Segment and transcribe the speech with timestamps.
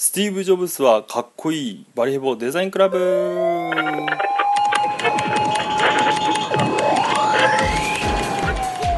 [0.00, 2.96] スティーブ・ジョブスはかっこいいバリヘボデザインクラブ。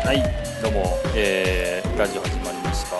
[0.04, 0.84] はいどうも、
[1.16, 2.96] えー、ラジオ始まりました。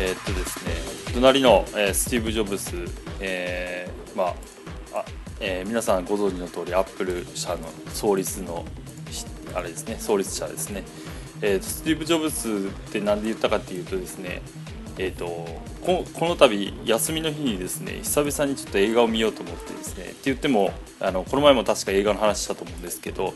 [0.00, 0.70] えー、っとですね
[1.12, 2.76] 隣の、えー、スティーブ・ジョブス、
[3.18, 4.34] えー、まあ
[4.98, 5.04] あ、
[5.40, 8.64] えー、皆さんご存知の通りアップル社の創立の
[9.52, 10.84] あれですね創立者ですね。
[11.40, 14.42] えー、スティーブ・ジョブスって何で言ったかっていうとですね
[14.98, 15.26] えーと、
[15.80, 23.34] ここの度休みの日にですね久々にちょっと映画を見ようと思ってですねって言ってもあのこの前も確か映画の話したと思うんですけど、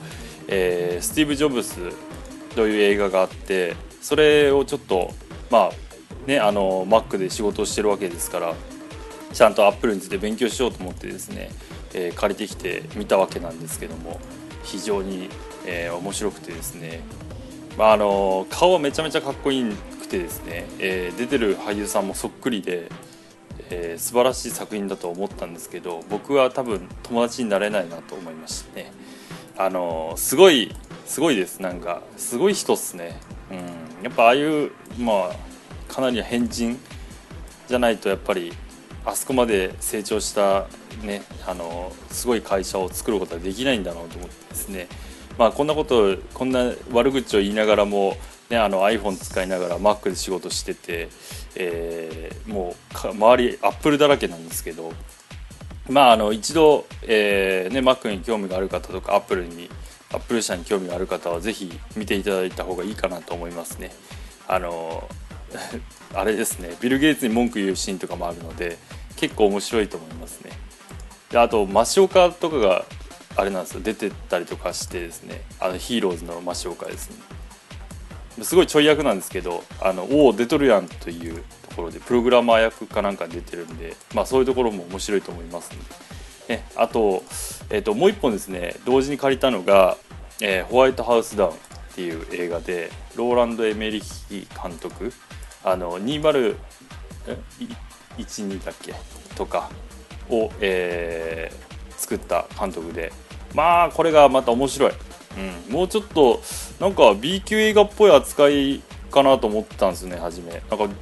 [0.48, 1.78] えー、スティーブ・ジョブス
[2.54, 5.12] という映画があってそれをちょっと
[5.50, 5.70] まあ
[6.26, 8.54] ねあの Mac で仕事をしてるわけですから
[9.32, 11.50] ちゃんと Apple について勉強しようと思ってですね、
[11.94, 14.20] えー、借りてきて見たわけなんですけども
[14.62, 15.28] 非常に、
[15.66, 17.00] えー、面白くてですね
[17.76, 19.64] まあ、あの顔めちゃめちゃかっこいい
[20.06, 22.88] くてですね、えー、出てる俳優さんもそっくりで、
[23.70, 28.92] えー、素晴らしい作品だと思ったんですけど僕は多分友達になれないなと思いましたね。
[29.58, 30.74] あのすごい
[31.06, 31.60] すごいです。
[31.60, 33.18] なんかすごい人っすね。
[33.50, 34.04] うん。
[34.04, 36.78] やっぱああいうまあかなりの変人
[37.66, 38.52] じゃないとやっぱり
[39.04, 40.66] あそこまで成長した
[41.02, 44.88] ねあのすごい会社を作ることはできないんだなと思ってですね。
[45.38, 48.16] まあこんなことこんな悪口を言いながらも
[48.50, 51.08] ね、あの iPhone 使いながら Mac で仕事してて、
[51.56, 54.92] えー、もう周りアップルだらけなんですけど
[55.88, 59.68] まああの一度、えーね、Mac に興味がある方とか Apple に
[60.12, 63.90] Apple 社に興味がある方はぜひ見ていただいた方がいいかなと思いますね。
[64.46, 65.08] あの
[66.14, 68.78] あれですねビル・ゲイツに文句言うシーンとかもあるので
[69.16, 70.50] 結構面白いと思いますね。
[71.30, 72.84] であと増岡とかが
[73.36, 73.80] あれなんですよ。
[73.80, 75.42] 出てたりとかしてですね。
[75.60, 77.35] あのヒーローズの増岡ですね。
[78.42, 85.78] すごいちょい役なんですけど「あのおお出とるやん」というところでプログラマー役かなんかに出てるんで、まあ、そういうところも面白いと思いますの
[86.48, 87.22] で、ね、あと,、
[87.70, 89.96] えーと、もう一本ですね同時に借りたのが、
[90.40, 91.56] えー「ホワイトハウスダウン」っ
[91.94, 95.12] ていう映画でローランド・エメリヒ監督
[95.64, 96.56] あの2012
[98.64, 98.94] だっけ
[99.34, 99.70] とか
[100.28, 103.12] を、えー、作った監督で
[103.54, 104.92] まあこれがまた面白い。
[105.68, 106.40] うん、もうちょっと
[106.80, 110.52] なんか B 級映画っぽい扱いかなと思ってたんですね初め。
[110.52, 110.94] なんか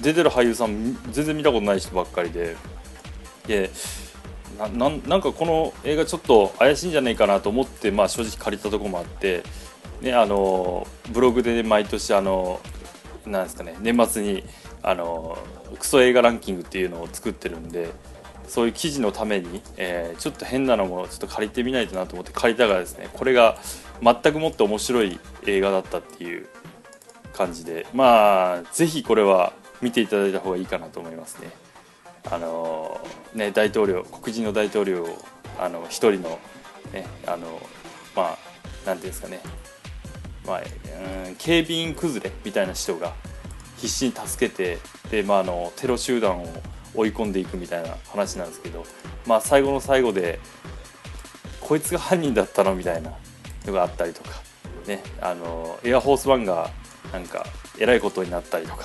[0.00, 2.56] 出てる俳優さん全然見たことない人ばっかりで。
[3.46, 3.70] で
[4.58, 9.42] ななんかこの映画ちょっと怪しいんじゃないかなと思って、まあ、正直借りたとこもあって、
[10.02, 12.60] ね、あのブログで、ね、毎年あの
[13.24, 14.44] なんですかね年末に
[14.82, 15.38] あの
[15.78, 17.90] クソ映画ランキングっていうのを作ってるんで。
[18.50, 23.56] そういう記事のために、えー、ちょっと変なのもちょっと借りてみないとなと思って借りたがですねこれが
[24.02, 26.48] 全くもって面白い映画だったっていう
[27.32, 31.50] 感じでまあぜひこれは見ていただいた方がいいかなと思いますね。
[32.28, 35.18] あのー、ね大統領黒人の大統領を
[35.56, 36.40] あの一人の
[36.92, 37.60] ねあの
[38.16, 38.38] まあ
[38.84, 39.40] なんていうんですかね
[40.44, 40.60] まあ、
[41.26, 43.14] うん、警備員崩れみたいな人が
[43.76, 44.78] 必死に助けて
[45.10, 46.46] で、まあ、あのテロ集団を
[46.94, 48.84] 追い込んでいくみたいな話なんですけど、
[49.26, 50.40] まあ、最後の最後で
[51.60, 53.12] こいつが犯人だったのみたいな
[53.66, 54.30] のがあったりとか、
[54.86, 56.70] ね、あのエアフォースワンが
[57.12, 57.46] なんか
[57.78, 58.84] えらいことになったりとか、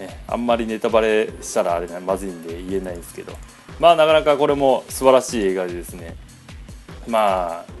[0.00, 3.32] ね、あんまりネタバレしたらあれなまずいんで言えないんですけど
[3.78, 6.16] まあなかなかこれも素晴らしい映画でですね
[7.06, 7.74] まあ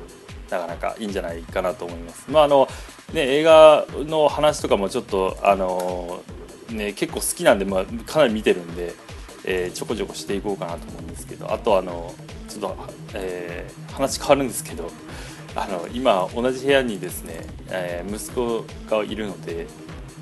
[0.50, 2.30] なかなかいいんじゃないかなと思います。
[2.30, 2.68] まああの
[3.12, 6.22] ね、映画の話とかもちょっとあの
[6.70, 8.94] ね、結構好きなんで、まあ、かなり見てるんで
[9.44, 12.14] えー、ちょこちょこしていこうかなと思うんですけどあとあの
[12.48, 12.76] ちょっと、
[13.14, 14.90] えー、話変わるんですけど
[15.56, 17.40] あの今同じ部屋にですね、
[17.70, 19.66] えー、息子がいるので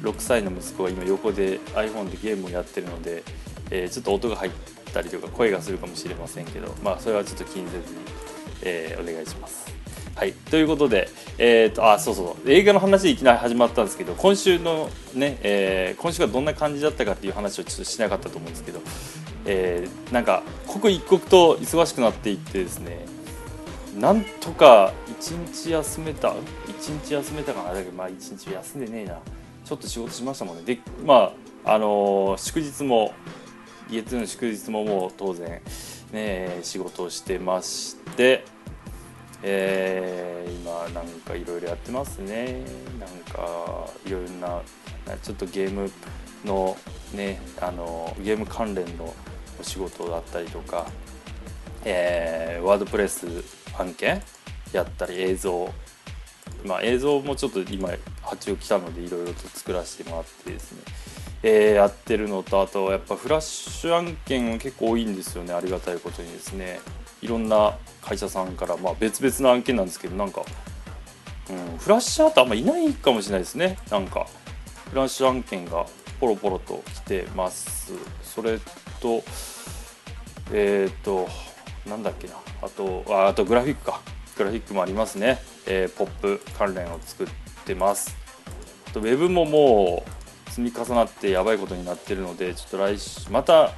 [0.02, 3.22] 6歳の息子が今横で iPhone でゲームをやってるので、
[3.70, 4.52] えちょっと音が入っ
[4.92, 8.00] たりとか声がするかもしれませんけどまあそれはちょっと気にせずに、
[8.62, 9.72] えお願いします。
[10.14, 18.80] はい、ということで、えーと、あそうそう映画の話でいきなり始まったんですけど今週のね、えー、今週がどんな感じだったかっていう話をちょっとしなかったと思うんですけど、
[19.44, 23.06] えー、なんか刻一刻と忙しくなっていってですね
[23.98, 29.18] なんとか1日休めた1日休めたかなだけどまあ1日休んでねえな。
[29.64, 30.62] ちょっと仕事しましたもんね。
[30.64, 31.32] でま
[31.64, 33.14] ああのー、祝日も
[33.90, 35.60] 月曜の祝日ももう当然
[36.12, 38.44] ね仕事をしてまして
[39.42, 42.62] えー、今なんかいろいろやってますね。
[42.98, 44.62] なんかいろんな
[45.22, 45.90] ちょっとゲーム
[46.44, 46.76] の
[47.12, 49.14] ねあのゲーム関連の
[49.60, 50.86] お仕事だったりとか、
[51.84, 53.26] えー、ワードプレス
[53.78, 54.22] 案件
[54.72, 55.72] やったり映像。
[56.64, 57.90] まあ映像もちょっと今
[58.22, 60.78] 発注来たのでいろいろと作らせてもらってですね。
[61.42, 65.52] えー、やってるのとあとやっぱフラッシュ案件結構多いんですよね。
[65.52, 66.78] ありがたいことにですね。
[67.22, 70.42] いろんな会社さんから、まあ、別々の案件なんですけどなんか、
[71.50, 73.78] うん、フラッシュアートあんまいないかもしれないですね。
[73.90, 74.26] なんか
[74.90, 75.86] フラッシュ案件が
[76.20, 77.94] ポロポロと来てます。
[78.22, 78.58] それ
[79.00, 79.22] と
[80.52, 81.28] えっ、ー、と
[81.88, 82.34] なんだっけな。
[82.60, 84.00] あとああとグラフィックか。
[84.36, 87.26] グラフィックもありますね、えー、ポップ関連を作っ
[87.64, 88.16] てます。
[88.88, 93.70] あとウェブももう積み重なってやばいことになってるのでちょっと来週また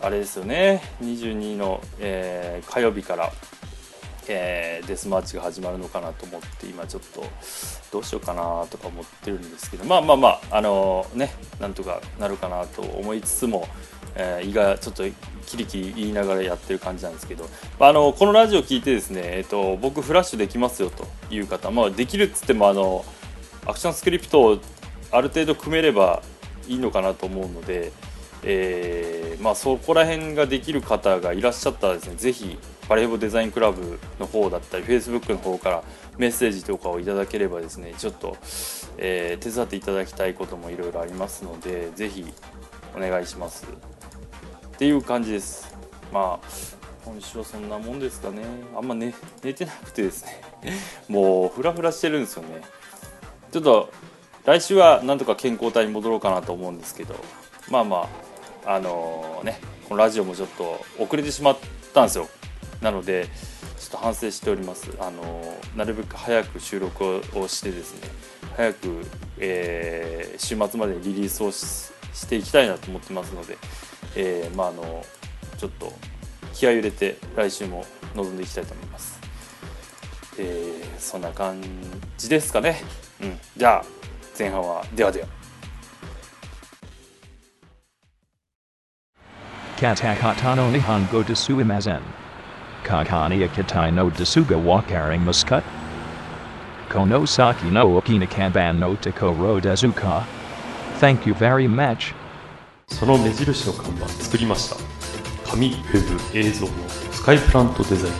[0.00, 0.80] あれですよね。
[1.02, 3.32] 22の、えー、火曜日から、
[4.28, 7.24] えー、デスマーチが始まるのかなと思って今ちょっと
[7.90, 13.66] どうしようかなとか思ってるんですけどまあまあまああのー、ねなんとかなるかなと思いつつも、
[14.14, 15.02] えー、胃がちょっと
[15.46, 17.48] キリキリ言いながらやってる感じなんですけど、
[17.80, 23.04] まあ、あのこのラジオ聞いてですね、えーと、僕フラッシュできますよという方、まあ、できるっつってもあの
[23.66, 24.58] アクションスクリプトを
[25.10, 26.22] ある程度組めれば
[26.68, 27.92] いいのかなと思うので、
[28.44, 32.58] えー、まあ、そこら辺ができる方がいらっしゃったらですねぜひ
[32.88, 35.82] バレーボデザインクラブの方だったり Facebook の方から
[36.16, 38.36] メッセージとかをいただければですねちょっと、
[38.96, 42.24] えー、手伝っていただきたいこともいろいろありますのでぜひ
[42.96, 43.66] お願いします。
[43.66, 45.74] っていう感じです。
[46.12, 46.46] まあ
[47.04, 48.42] 今週はそんなもんですかね。
[48.76, 49.12] あんま寝
[49.42, 50.40] 寝てなくてですね。
[51.08, 52.62] もうフラフラしてるんですよね。
[53.52, 53.90] ちょっと
[54.44, 57.14] 来週はなんとか健康体に戻ろうかなと思うんですけど。
[57.70, 58.27] まあまあ
[58.70, 61.58] あのねこのラジオもちょっと遅れてしまっ
[61.94, 62.28] たんですよ。
[62.82, 63.26] なので
[63.78, 64.90] ちょっと反省しております。
[65.00, 68.08] あのなるべく早く収録をしてですね
[68.58, 69.06] 早く、
[69.38, 71.92] えー、週末までにリリースをし
[72.28, 73.56] ていきたいなと思ってますので、
[74.16, 75.02] え、まああの
[75.56, 75.90] ちょっと
[76.52, 79.18] 気合を入れて来週も臨んでいきたいと思います、
[80.38, 81.62] えー、そんな感
[82.18, 82.82] じですかね。
[83.22, 83.38] うん。
[83.56, 83.84] じゃあ
[84.38, 85.28] 前半はではでは。
[89.77, 92.01] Katakata no Nihongo desuimazen.
[92.83, 95.63] Kakani akitai no desuga wakaring muskut.
[96.89, 100.25] Konosaki no okinakaban no takoro dezuka.
[100.99, 102.13] Thank you very much.
[102.87, 104.75] その目印の看板作りました。
[105.49, 106.71] 紙、ウェブ、映像の
[107.11, 108.13] スカイプラントデザイン。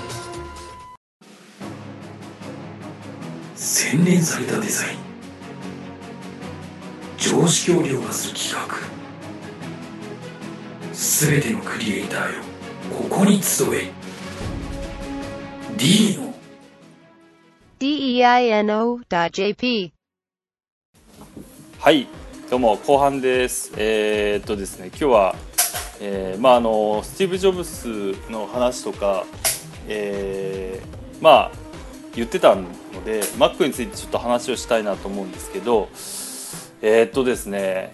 [3.55, 4.97] 洗練されたデザイン。
[7.17, 8.86] 常識を凌駕する企画。
[11.00, 12.42] すべてのクリエイターよ
[12.90, 13.92] ここに集え。
[15.76, 16.34] D の。
[17.78, 18.82] Deino.jp
[21.78, 22.08] はい
[22.50, 23.72] どうも後半です。
[23.76, 25.36] えー、っとですね今日は、
[26.00, 27.86] えー、まああのスティーブ・ジョブス
[28.28, 29.24] の話とか
[29.86, 31.52] えー、まあ
[32.16, 32.64] 言ってたの
[33.04, 35.90] で Mac についてちょっと話をしたいなと思うんですけど
[36.82, 37.92] えー、っとですね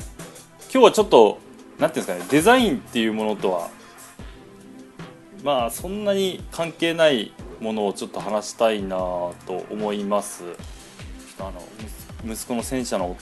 [0.73, 1.44] 今日はちょっと
[1.85, 3.69] なんていうんですかねデザインっていうものとは
[5.43, 10.45] まあそんなに関係ないものをちょっと話したいなと思います。
[11.39, 11.63] あの
[12.25, 13.19] 息子の戦車の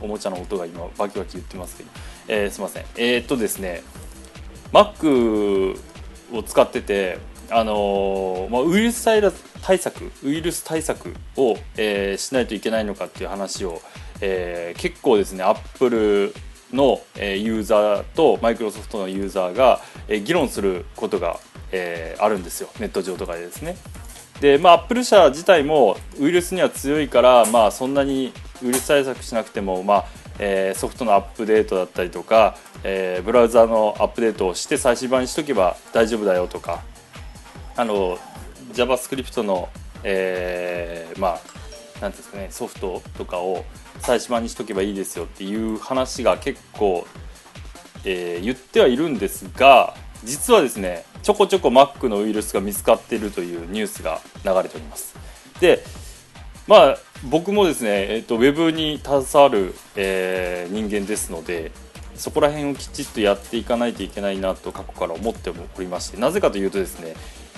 [0.00, 1.90] おもちゃの音が今バキバキ言ってますけど、
[2.28, 2.84] えー、すいません。
[2.96, 3.82] えー、っとですね
[4.72, 5.78] Mac
[6.32, 7.18] を使ってて
[7.50, 9.04] あのー、まあ、ウイルス
[9.60, 13.82] 対策ウイルス対策を、えー、しないといけないのかっていう話を、
[14.22, 16.34] えー、結構ですねアップル
[16.72, 19.80] のユーザーとマイクロソフトのユーザーが
[20.24, 21.38] 議論することが
[22.18, 23.76] あるんですよネット上とかでですね。
[24.40, 30.04] でまあ、アップル社自体もウイルスには強いから、まあ、そんなにウイルス対策しなくても、まあ
[30.38, 36.82] えー、ソフトのアップデートだったりとか、えー、ブラウザのアップデートをして最新版にしとけば大丈夫だよとか
[37.76, 38.16] あの
[38.72, 39.68] JavaScript の、
[40.02, 41.40] えー、まあ
[42.00, 43.64] なんですかねソフトとかを
[43.98, 47.06] 最新版にしとけばいいですよっていう話が結構、
[48.04, 55.14] えー、言ってはいるんですが実はですねちょこちょこ Mac のウイルスが見つかっているというニュースが流れております。
[55.60, 55.84] で
[56.66, 61.72] まあ僕もですね、えーと、ウェブに携わる、えー、人間ですので
[62.14, 67.14] そこら辺をきちっとやっていかないといけないなと過去から思っておりましてなぜかというとですね、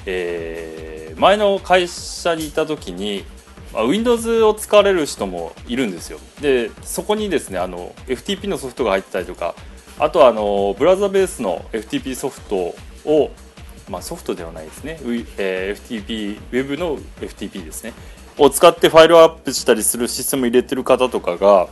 [0.06, 3.24] えー、前の会社にいた時に
[3.72, 6.18] まあ、Windows を使われる人もいるんですよ。
[6.40, 9.54] でそこにですねあの FTP のソフトが入ってたりとか
[9.98, 12.74] あとはあのブラウザベースの FTP ソフト
[13.04, 13.30] を、
[13.88, 14.98] まあ、ソフトではないですね、
[15.38, 17.92] えー、FTP ウェブの FTP ですね。
[18.38, 21.68] を使ってファイルアップしたりするシステム入れてる方とかが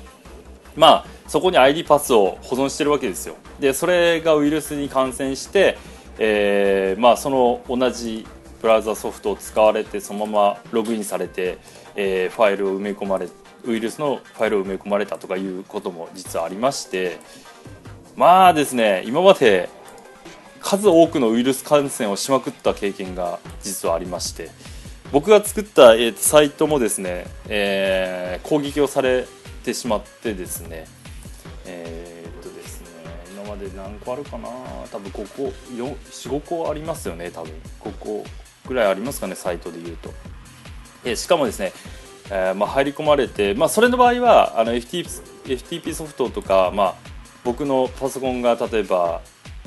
[0.77, 3.37] まあそこに ID パスを保存してるわけですよ。
[3.59, 5.79] でそれがウイルスに感染して、
[6.19, 8.27] えー、まあその同じ
[8.61, 11.59] ブラウザソフトを使われてそのままログインされて、
[12.03, 13.29] えー、ファイルを埋め込まれ
[13.65, 17.19] ウイルスのファイルを埋め込まれたとかいうことも実はありまして
[18.17, 19.69] まあですね今まで
[20.61, 24.51] 数多くのウイルス感染をしまくった経験が実はありまして
[25.13, 29.27] 僕が作った、えーサイトもですね、えー攻撃をされ
[29.65, 30.87] てしまってですね
[31.67, 32.87] えーっとですね
[33.35, 34.49] 今まで何個あるかな
[34.91, 38.25] 多分ここ45個ありますよね多分5個
[38.67, 40.15] ぐらいありますかねサイトで言うと。
[41.05, 41.73] えしかもですね、
[42.31, 45.07] えーまあ、入り込まれて、まあ、それの場合はあの FTP,
[45.45, 46.95] FTP ソフトとか、まあ、
[47.45, 49.21] 僕のパソコンが例えば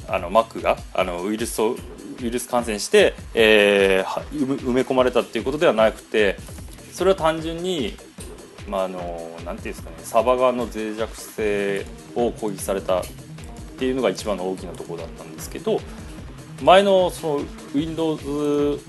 [0.07, 1.77] あの Mac があのウイルスをウ
[2.25, 6.37] イルス感染して、えー埋め込まれたっていうことではなくて
[6.91, 7.95] それは単純に、
[8.67, 11.85] まあ、あのなんていうんですかねサーバー側の脆弱性
[12.15, 13.03] を攻撃されたっ
[13.77, 15.79] ていうのが一番の大きなところだったんですけど
[16.61, 18.79] 前のその Windows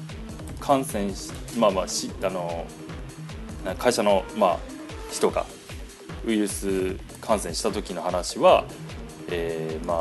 [0.64, 2.66] 感染しまあまあしあの
[3.78, 4.58] 会社のまあ
[5.10, 5.44] 人が
[6.26, 8.64] ウイルス感染した時の話は、
[9.30, 9.96] えーまあ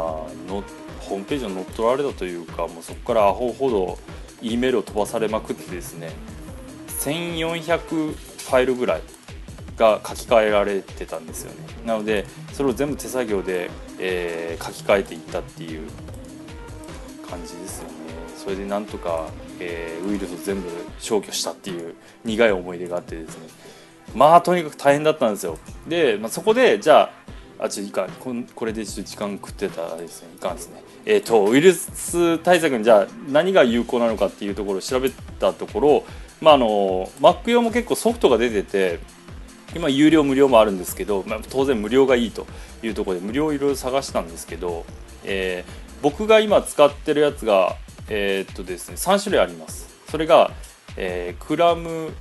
[0.49, 0.63] の
[1.01, 3.99] ホームページを乗っ取られたというかもうそこからアホほど
[4.41, 6.11] E メールを飛ばされまくってですね
[7.01, 9.01] 1400ファイルぐらい
[9.77, 11.57] が書き換えられてたんですよね。
[11.85, 15.89] なのでそれを全部手作業で、えー書き換えていったっていう
[17.29, 17.93] 感じですよね。
[18.37, 19.27] それでなんとか、
[19.59, 20.69] えーウイルスを全部
[20.99, 23.47] 消去したっていう苦い思い出があってですね。
[24.15, 25.57] まあとにかく大変だったんですよ。
[25.87, 27.11] で、まあ、そこでじゃ
[27.59, 28.09] ああちょっといかん
[28.43, 30.29] ここれでちょっと時間食ってたらですね。
[30.35, 30.83] いかんですね。
[31.05, 36.03] えっ、とウイルス対策にじゃあ何が有効なのかっていうところを調べたところ
[36.41, 38.99] まああの Mac 用も結構ソフトが出てて
[39.75, 42.45] 今有料無料もあるんですけど、まあ、当然無料がいいと
[42.83, 44.85] いうところで無料いろいろ探したんですけど、
[45.23, 47.77] えー僕が今使ってるやつが
[48.09, 49.87] えーっとですね3種類あります。
[50.09, 50.51] それが、
[50.97, 52.11] えークラム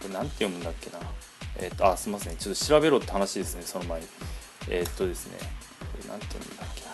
[0.00, 0.98] これなんて読むんだっけな。
[1.58, 2.36] えーっとあすみません。
[2.36, 4.06] ちょっと調べろって話ですねその前に。
[4.68, 5.38] えーっとですね
[5.80, 6.86] これなんて読むんだっけな。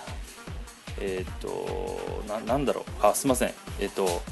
[1.01, 3.07] えっとななんだろう。
[3.07, 3.53] あすみません。
[3.81, 4.23] えっと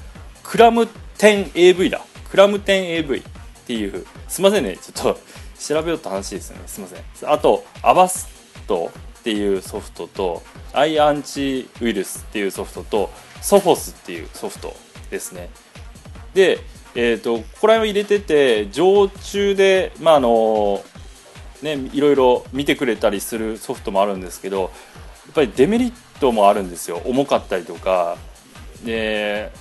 [0.42, 0.88] クラム
[1.18, 2.02] 10AV だ。
[2.30, 3.24] クラム 10AV っ
[3.66, 4.06] ていう。
[4.28, 4.76] すみませんね。
[4.76, 5.20] ちょっと
[5.58, 6.60] 調べようって話ですね。
[6.66, 7.30] すみません。
[7.30, 8.28] あとアバス
[8.66, 8.90] ト
[9.20, 13.10] っていうソフトとアイアンチウイルスっていうソフトと
[13.42, 14.74] ソフォスっていうソフト
[15.10, 15.50] ですね。
[16.34, 16.60] で
[16.94, 20.82] えー、とここら辺を入れてて常駐でまああの
[21.62, 24.70] ねいろいろ見てくれたりするソフトもあるんですけどやっ
[25.34, 27.00] ぱりデメリットもあるんですよ。
[27.04, 28.16] 重かったりとか。
[28.84, 29.52] で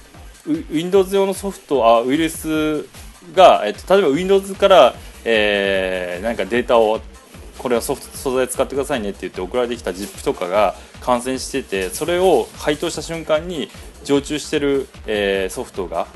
[0.47, 2.85] ウ Windows 用のソフトあウイルス
[3.35, 4.95] が、えっと、例えば Windows から、
[5.25, 7.01] えーなんかデータを
[7.59, 13.69] これはソフト素材使ってくださいねって言って送られてきた ZIP とかが感染しててそれを解凍した瞬間に
[14.03, 16.07] 常駐してる、えーソフトが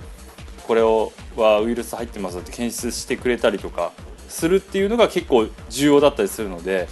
[0.67, 3.91] これをはウイルス入ってますって検出してくれたりとか
[4.29, 6.87] するっていうのが結構重要だったりするので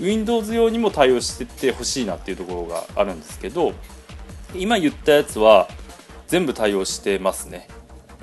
[0.00, 3.72] Windows 用にも対応してってほしいなっていうところがあるんですけど
[4.54, 5.68] 今言ったやつは
[6.26, 7.68] 全部対応してますね。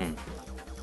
[0.00, 0.16] うん、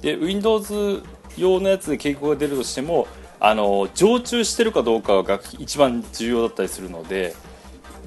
[0.02, 1.04] で Windows
[1.38, 3.08] 用のやつで警告が出るとしても
[3.40, 7.36] あの常駐してるかどうかが一番重要だったりするので、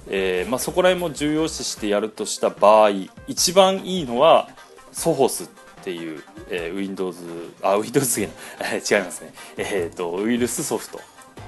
[0.08, 2.90] えーまあ、そこら辺も重要視してやるとした場合
[3.26, 4.48] 一番いいのは
[4.92, 7.18] ソフォスっていう、えー Windows
[7.62, 11.00] あ Windows 違いますね、えー、とウイルスソフト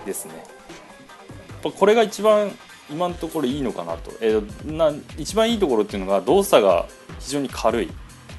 [0.06, 0.32] ですね。
[0.34, 2.50] やっぱこれが一番
[2.90, 6.86] 今のところいいのかなと、えーな一番いいところっていうのが動作が
[7.20, 7.90] 非常に軽いっ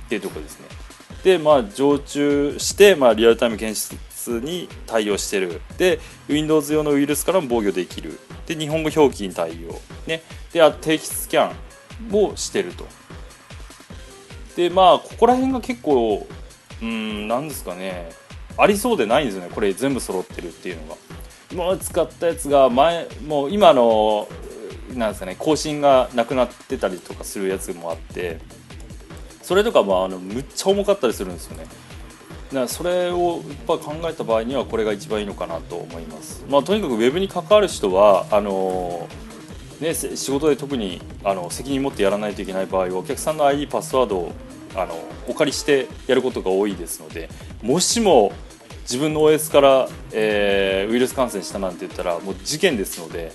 [0.09, 0.67] ていうところですね。
[1.23, 3.97] でまあ常駐して、まあ、リアルタイム検出
[4.31, 5.61] に対応してる。
[5.77, 8.19] で Windows 用のウイルスからも防御できる。
[8.45, 9.79] で日本語表記に対応。
[10.07, 10.21] ね。
[10.53, 12.85] であ定期スキャンもしてると。
[14.55, 16.27] でまあここら辺が結構
[16.81, 18.11] うんなんですかね。
[18.57, 19.49] ありそうでないんですよね。
[19.53, 20.95] これ全部揃ってるっていうのが。
[21.51, 24.27] 今まで使ったやつが前もう今の
[24.93, 25.35] なんですかね。
[25.37, 28.39] 更新がなくなってたりとかするやつもあって。
[29.41, 31.67] それとかもあのむっちゃ重かったりするんですよね。
[32.49, 39.07] だからそれをやっぱ考えた場合にはこれが一番いいのかなと思います、まあ、とにかくウェブに関わる人はあの
[39.79, 44.31] ね、仕事で特にあの責任を持ってやらないといけない場合はお客さんの ID パスワードを
[44.73, 44.95] あの
[45.27, 47.29] お借りしてやることが多いですので
[47.61, 48.31] もしも
[48.83, 53.31] 自分の OS から、えーウイルス感染したなんて言ったらもう事件ですので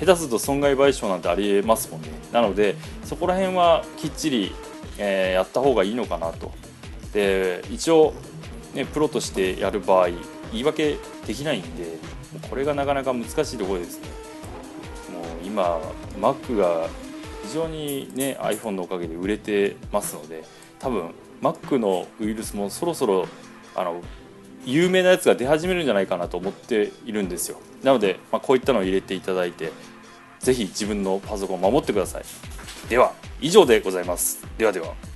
[0.00, 2.08] 下手すると損害賠償なんてありえますもんね。
[2.32, 4.54] なのでそこら辺はきっちり、
[4.98, 6.52] えーやった方がいいのかなと。
[7.12, 8.12] で一応、
[8.78, 10.08] ね、プロとしてやる場合
[10.52, 11.98] 言い訳できないんで
[12.48, 14.06] これがなかなか難しいところですね。
[15.12, 15.80] もう今
[16.20, 16.86] Mac が
[17.44, 20.44] 非常にね iPhone のおかげで売れてますので
[20.78, 21.10] 多分
[21.42, 23.26] Mac のウイルスもそろそろ
[23.74, 24.00] あの
[24.64, 27.58] 有名なやつが出始めるんじゃないかなと思っているんですよ。
[27.82, 29.72] なので、まあ、こういったのを入れていただいて
[30.38, 32.24] ぜひ自分のパソコンを守ってください。
[32.88, 34.46] では以上でございます。
[34.56, 35.07] ではでは。